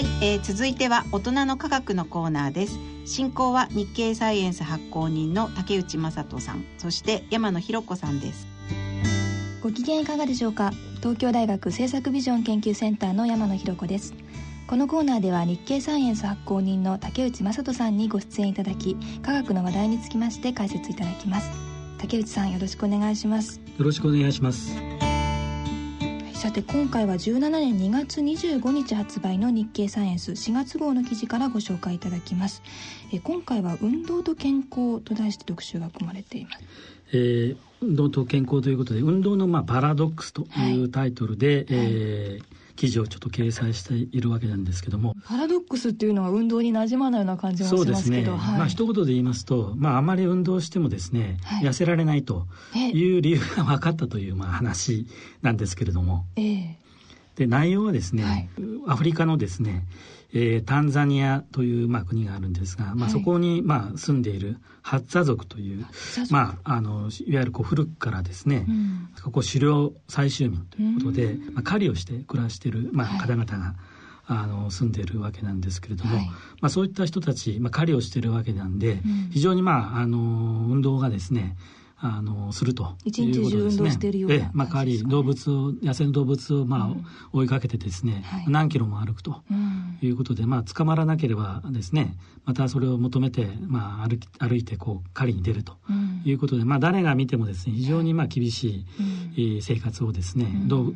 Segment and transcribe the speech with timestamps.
[0.00, 2.78] はい、えー、続いては大人の科学のコーナーです。
[3.04, 6.64] 進行は日経サイエンス発行人の竹内正人さん。
[6.78, 8.46] そして山野博子さんです。
[9.62, 10.72] ご機嫌いかがでしょうか？
[11.00, 14.14] 東京大学政策ビジョン研究センターの山野博子です。
[14.68, 21.50] このコーナーでは日経サイエンス発行人の竹内正人さんにご出演いただき科学の話題につきまして解説いただきます。
[21.98, 23.60] 竹内さんよろしくお願いします。
[23.76, 24.74] よろしくお願いします
[26.40, 32.62] さて今回は17年2月25日発売の日経サイエンス4月号の記事からご紹介いただきます。
[33.12, 36.64] え今回は運動と健康と題して特集が組まれています、
[37.12, 45.14] えー、運動と健康ということで運動のまあパラドックスというタイトルで、はい、えー記事をちょっと掲載しているわけなんですけども。
[45.26, 55.06] パラドックスっていうのは運動になじまないような感じもしますけどそうですね、はい、まあ一言で言いますと、まあ、あまり運動してもですね、はい、痩せられないという理由が分かったというまあ話
[55.42, 56.74] なんですけれども、えー、
[57.36, 58.48] で内容はですね、はい、
[58.86, 59.84] アフリカのですね、
[60.32, 65.86] えー、タンザニアという、まあ、国があるんですが、まあ、そこに、まあ、住んでいるハッザ族という、
[66.30, 73.74] まあ、あのいわゆるこう古くからですね、うん、ここ狩猟採集民ということで、まあ、狩りをして暮らしている、まあ、方々が、はい
[74.32, 76.26] あの住んでいるわけなんですけれども、はい、
[76.60, 81.56] まあ、そういった人たち、まあ、狩りをしているわけなんで、うん、非常に、まあ、あの運動がですね
[82.02, 82.96] あのすると。
[83.04, 89.42] 一日中運動してるような、ね、まあ、代わり動物を野生の動物を、まあ、うん、追いかけてですね、はい、何キロも歩くと
[90.00, 95.76] いうことで、うん、まあ、捕まらなければですねまたそれを求めて、まあ、歩き歩いてこう狩りに出ると
[96.24, 98.86] いうことで、うん、まあ、誰が見てもですね非常にまあ厳し
[99.36, 100.46] い生活をですね、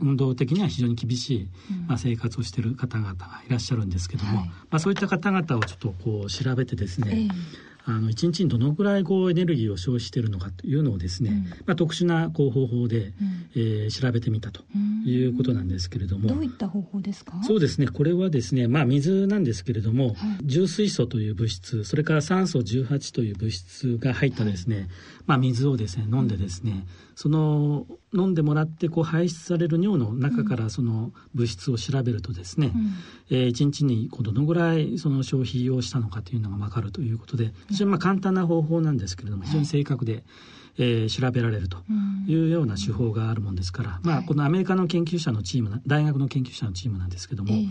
[0.00, 1.48] 運動的には非常に厳しい、
[1.88, 13.12] まあ、生活をしている方々がいらっしゃるんですけども、はい、まあ、そういった方々をちょっとこう調べてですね、えーあの1日にどのくらいこうエネルギーを消費しているのかというのをですね、うん、まあ、特殊なこう方法で、うん、
[13.56, 14.62] えー、調べてみたと
[15.04, 17.42] いうことなんですけれども、どういった方法ですか？
[17.42, 17.88] そうですね。
[17.88, 24.88] これはですね、まあ、水なんですけれども、はい、重水素という物質それから酸素18という物質が入ったですね、はい、
[25.26, 32.72] まあ、水をですね飲んでですね、その飲んでもらってこう排出される尿の中からその物質を調べるとですね、
[33.30, 40.22] うん、えー、1日にこうどのぐらいその消費をしたのかというのが分かるということで非常にまあ簡単な方法なんですけれども非常に正確で、はい
[40.78, 41.78] えー、調べられると
[42.26, 47.68] いうような手法があるもんですから、うん、まあ、このアメリカの研究者のチーム大学の研究者のチームなんですけども、えー、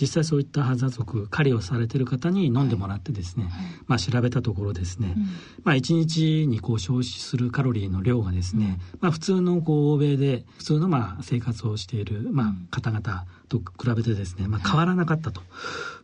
[0.00, 3.52] 実際そういったハザ族狩りをされてる方に飲んでもらってですね、はい、
[3.86, 5.22] まあ、調べたところですね、うん、
[5.62, 15.42] まあ、1日にこう消費するカロリーの量がですね、うん、まあ、普通のこう欧米で普通のまあ生活をしているまあ方々と比べてですね、まあ、変わらなかったと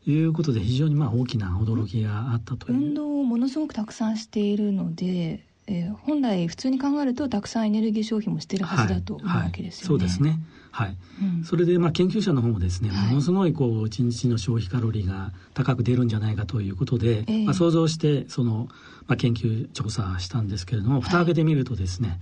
[0.06, 2.78] いうことで非常にまあ大きな驚きがあったという。
[2.78, 10.04] 運動をものすごくたくさんしているのでえー、本来普通に考えるとたくさんエネルギー消費もしてるはずだと思うわけですよね。
[10.04, 10.40] はいはい、そうですね。
[10.72, 10.96] はい。
[11.38, 18.68] うん、それでまあ研究者の方もですね、ものすごいこう一日の消費カロリーが高く出るんじゃないかということで、えー、まあ想像してその
[19.06, 22.20] まあ研究調査したんですけれども、蓋を開けてみるとですね。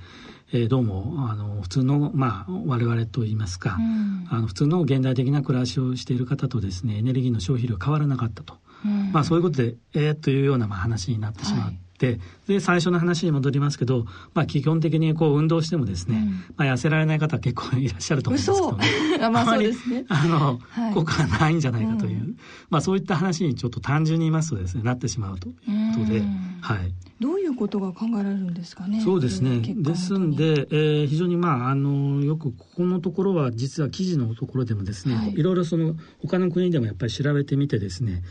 [0.50, 11.66] えー、どうもあの普通の、まあ、我々といいますか、うん、あの普通の現代的な暮らしをしている方とですねエネルギーの消費量変わらなかったと、うん、まあ、そういうことでえー、というようなまあ話になってしまう。
[11.66, 20.04] はいでで最初の話に戻りますけど、まあ、基本的にこう運動してもですね、うん、まあ、痩せられない方結構いらっしゃると思うんですけど、ね、 あまあそうですね。
[20.08, 22.36] あの、はい、効果がないんじゃないかという、うん、
[22.70, 25.54] まあ、そういった話にちょっと単純に言いますとですねなってしまうという
[25.94, 26.22] ことで、
[26.60, 29.60] はい、どういうことが考えられるんですかねそうですね。
[29.60, 38.22] ですんで、えー、非常にまああのよくここのところは実は記事のところでもですね、はい、いろいろその他の国でもやっぱり調べてみてですね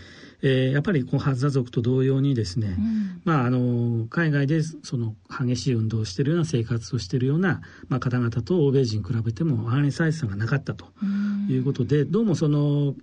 [0.44, 10.86] えー、やっぱりこうハザ族と同様にですね、うん、まあ、あの海外でその激しい運動をしているような生活をしているような、まあ、方々と欧米人比べても RNA サイズ差がなかったと
[11.50, 12.94] いうことで、うん、どうもその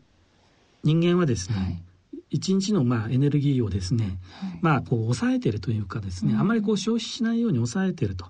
[0.84, 1.82] 人間はですね、はい
[2.30, 8.26] 一日のまあエネルギーをですね、はい、まあこう抑えてるというかですね、うん、あまりこう消費しないように抑えてると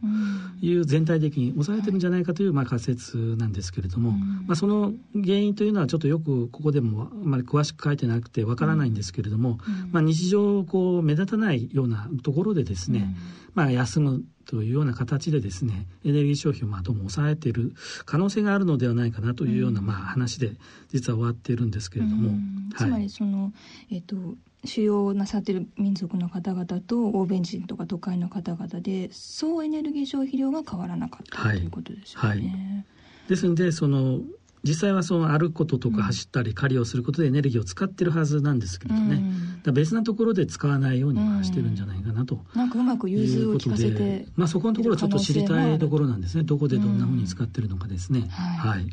[0.60, 13.14] いう全体的に抑えてるんじゃないかというまあ仮説なんですけれども、うん、まあその原因というのはちょっとよくここでもあまり詳しく書いてなくてわからないんですけれども、うん、まあ日常こう目立たないようなところでですね、
[13.54, 17.74] まあ休むというような形でですねエネルギー消費をまあどうも抑えている
[18.04, 20.52] 可能性があるのではないかなというようなまあ話で
[20.92, 22.30] 実は終わっているんですけれども、
[22.76, 23.52] つまりその、
[23.90, 24.16] えっ、と
[24.64, 32.28] 主要なさっている民族の方々と欧米人とか都会の方々で総エネルギー消費量が変わらなかった、はい、ということですよね。
[32.28, 34.20] はい、ですのでその
[34.64, 39.22] 実際はその歩くこととか走ったり狩りをすることでエネルギーを使ってるはずなんですけれどね、
[39.64, 46.44] うん、別なところで使わないようにはしてるんじゃないかなと、うん、なんかうまく融通をせてまあ、そこのところちょっと知りたいところなんですね。
[46.44, 48.28] どこでどんなふうに使ってるのかですね。
[48.30, 48.90] はい、はい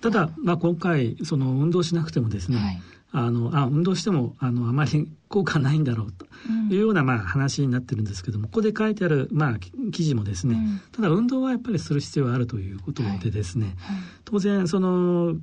[0.00, 2.82] ただ、まあ、今回その運動しなくてもですね、はい、
[3.12, 6.26] あのあ運動してもあのあまり 効果ないんだろうと
[6.70, 9.58] いうような、まあ、話になってるんですけどもここで書いてある、まあ、
[9.92, 15.36] 記事もですね、うん、ただ運動はやっぱりする必要があるということでですね、はいはい、当然その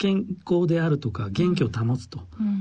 [0.00, 2.20] 健康であるとか元気を保つと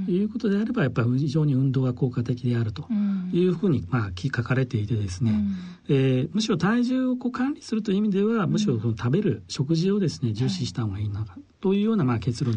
[0.09, 2.86] いうことであればやっぱり非常に運動が効果的であると
[3.31, 5.56] いうふうにまあ書かれていてですね、うん、
[5.88, 11.25] えー、むしろ体重をこう管理するという意味ではむしろその食べる食事をですね重視した方がいいな
[11.62, 12.56] というようなまあ結論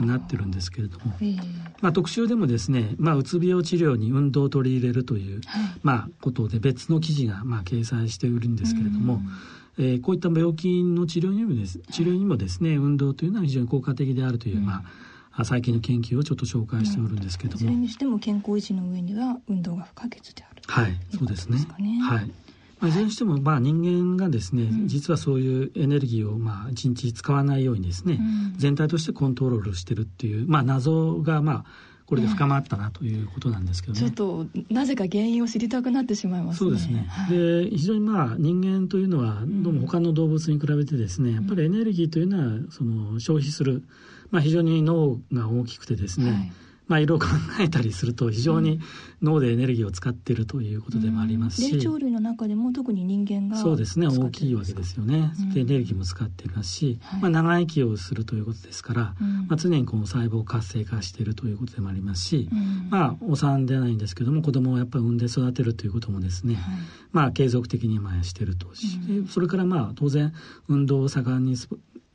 [0.00, 1.12] になってるんですけれども、
[1.82, 5.42] まあ、特集でもですね、まあ、うつ病治療に運動を取り入れるという、
[5.82, 9.28] まあ、ことで別の記事がまあ掲載しているんですけれども、うん
[9.78, 14.82] えー、こういった病気の治療にもです治療にもですね運動というのは非常に効果的であるという、うん、ま
[15.34, 20.62] あ最近の研究をちょっと紹介しておるんですけども、それにしても健康維持の上には運動が不可欠である。
[20.66, 21.58] はいそうですね。
[22.02, 22.30] はい。
[22.82, 31.64] まあ、いずれにしても、まあ、人間がですね、うん、実はそういうエネルギーを、まあ、一日使わないようにですね、うん、全体としてコントロールしてるっていう、まあ、謎が、まあ、
[32.12, 43.82] これで深まったなということなんですけどね、ちょっとなぜか原因を知りたくなってしまいます、ね、そうですね、はい、で非常にまあ人間というのはどうも他の動物に比べてですね、やっぱりエネルギーというのはその消費する、
[44.30, 46.52] まあ、非常に脳が大きくてですね、はい
[46.92, 48.78] まあ、いろいろ考えたりすると非常に
[49.22, 54.08] 脳でエネルギーを使っているということでもありますし、霊長類の中でも特に人間がそうですね。
[54.08, 59.00] 大きいわけですよね、でエネルギーも使っていますし、はい、まあ、長生きをするということですから、
[59.48, 62.50] まあ、常にこの細胞を活性化しているということでもありますし、
[62.90, 66.64] まあお産ではないんですけども子供をやっぱり産んで育てるということもですね、はい、
[67.12, 68.66] まあ継続的にまあしていると、
[69.30, 70.34] それからまあ当然
[70.68, 71.56] 運動を盛んに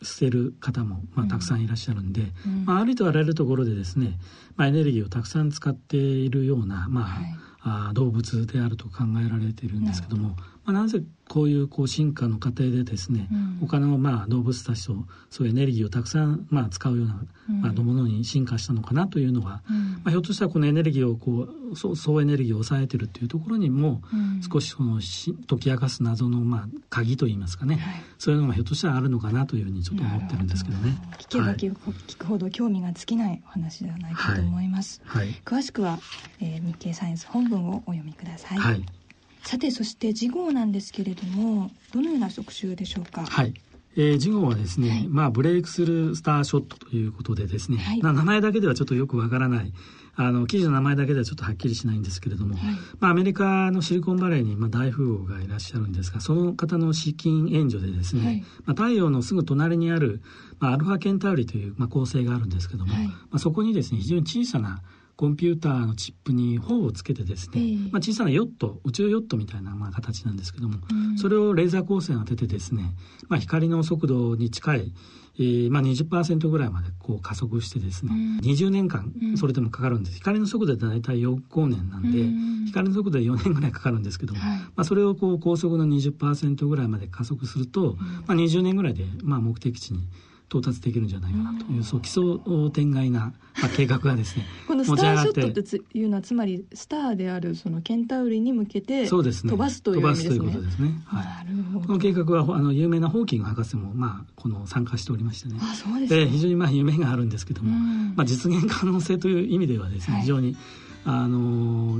[0.02, 4.20] 捨てる方も、まあ、たくさんいらっしゃるんで、うん、まあ、ありとあらゆるところでですね、
[4.56, 10.36] まあ、エネルギーをたくさん使っているような、まあ、はい、あ動物であると考えられているんですけども、
[10.68, 14.94] まあ、なぜこういうこう進化の過程でですね、うん、他のまあ動物たちと
[15.30, 17.22] そういうエネルギーをたくさんまあ使うような、
[17.62, 24.02] まあ、ものに進化したのかなというのは、うん、まあ、ひょっとしたらこのエネルギーをこう総総エネルギーを抑えてるっていうところにも、
[24.52, 30.98] 少しそのし解き明かす謎のまあ鍵といいますかね、はい、そういうのがひょっとしたらあるのかなというふうにちょっと思ってるんですけどね。
[31.18, 35.02] 聞けば聞くほど興味が尽きないお話ではないかと思います。
[35.06, 36.00] はい、詳しくは、
[36.42, 38.58] えー、日経サイエンス本文をお読みください。
[38.58, 38.84] はい
[39.48, 43.26] さてそして次号なんですけれどもどのような特集でしょうか？
[43.26, 43.54] はい。
[43.96, 49.74] えー、次号はですね、はい、まあ、ブレイクスルースターショットということでですね、はい、名前だけではちょっとよくわからない、
[50.16, 52.64] あの、記事の名前だけではちょっとはっきりしないんですけれども、はい、
[53.00, 60.22] まあ、アメリカのシリコンバレーに、まあ、大富豪がいらっしゃるんですが、その方の資金援助でですね、まあ、太陽のすぐ隣にある、
[60.60, 64.84] まあ、アルファケンタウリという、まあ、構成があるんですけども、まあ、そこにですね、非常に小さな、
[65.18, 72.94] コンピューターのチップに砲をつけてですね、えー、まあ、小さなヨット宇宙ヨットみたいなまあ形なんですけども、うん、それをレーザー光線当ててですね、
[73.28, 74.94] まあ、光の速度に近い
[75.40, 90.08] えー、まあ20%ぐらいまでこう加速してですね、うん、20年間それでもかかるんです、光の速度で大体4光年なんで、うん、光の速度で4年ぐらいかかるんですけども、はい、まあ、それをこう高速の20%ぐらいまで加速すると、うん、まあ、20年ぐらいでまあ目的地に
[90.50, 91.66] 到達できるんじゃないかなと。
[91.72, 100.30] いう、そう奇想天外な、まあ、計画がですね このスターショットっていうのはつまりスターであるそのケンタウリに向けて飛ばすという意味ですね。
[100.30, 101.02] 飛ばすということですね。
[101.06, 105.58] はい、この計画はあの有名なホーキング博士も、まあ、この参加しておりましてね。
[105.62, 107.72] あそうです、ね、非常にまあ夢があるんですけども、
[108.16, 110.56] まあ、実現可能性という意味ではですね、はい、非常に
[111.10, 111.40] あの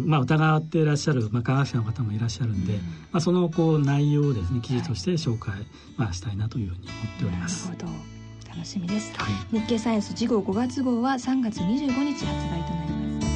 [0.06, 2.84] まあ、疑っていらっしゃる、まあ、科学者の方もいらっしゃるんで、うん、ま
[3.14, 7.70] あ、そのこう内容をですね記事として紹介、はい、まあ、したいなというふうに思っております。
[7.70, 8.17] なるほど
[8.58, 13.28] 楽しみです、はい、日経サイエンス次号5月号は3月25日発売となります。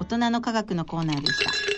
[0.00, 1.69] 大人の科学のコーナーでした